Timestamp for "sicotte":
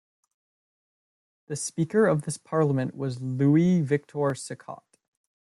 4.33-4.97